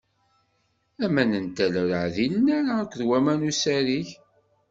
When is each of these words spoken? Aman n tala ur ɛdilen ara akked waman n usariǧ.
Aman 1.05 1.31
n 1.45 1.47
tala 1.55 1.79
ur 1.83 1.91
ɛdilen 2.05 2.45
ara 2.57 2.73
akked 2.81 3.01
waman 3.09 3.39
n 3.43 3.47
usariǧ. 3.51 4.09